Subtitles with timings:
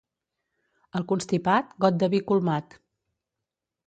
[0.99, 2.73] Al constipat, got de vi colmat.